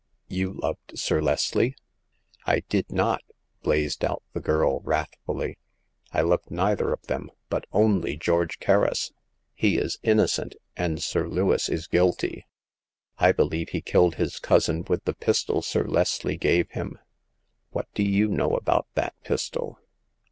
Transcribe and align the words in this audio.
You 0.29 0.53
loved 0.53 0.93
Sir 0.97 1.21
Leslie?" 1.21 1.75
I 2.47 2.61
did 2.69 2.91
not!" 2.91 3.21
blazed 3.61 4.03
out 4.03 4.23
the 4.33 4.39
girl, 4.39 4.81
wrathfuUy. 4.81 5.57
I 6.11 6.21
loved 6.21 6.49
neither 6.49 6.91
of 6.91 7.03
them, 7.03 7.29
but 7.51 7.65
only 7.71 8.17
George 8.17 8.57
Kerris. 8.59 9.11
He 9.53 9.77
is 9.77 9.99
innocent, 10.01 10.55
and 10.75 11.03
Sir 11.03 11.27
Lewis 11.29 11.69
is 11.69 11.85
guilty. 11.85 12.47
I 13.19 13.31
be 13.31 13.43
lieve 13.43 13.69
he 13.69 13.81
killed 13.83 14.15
his 14.15 14.39
cousin 14.39 14.85
with 14.89 15.03
the 15.03 15.13
pistol 15.13 15.61
Sir 15.61 15.83
Leslie 15.87 16.35
gave 16.37 16.71
him." 16.71 16.97
What 17.69 17.87
do 17.93 18.01
you 18.01 18.27
know 18.27 18.55
about 18.55 18.87
that 18.95 19.13
pistol 19.23 19.77